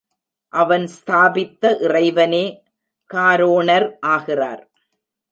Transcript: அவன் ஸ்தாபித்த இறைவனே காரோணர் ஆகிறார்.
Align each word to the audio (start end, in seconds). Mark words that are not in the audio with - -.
அவன் 0.53 0.85
ஸ்தாபித்த 0.87 1.63
இறைவனே 1.77 2.45
காரோணர் 3.09 3.87
ஆகிறார். 4.05 4.63